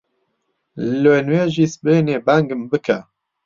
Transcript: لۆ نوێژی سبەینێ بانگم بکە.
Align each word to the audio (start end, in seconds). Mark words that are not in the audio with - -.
لۆ 1.01 1.13
نوێژی 1.27 1.65
سبەینێ 1.73 2.17
بانگم 2.25 2.61
بکە. 2.71 2.99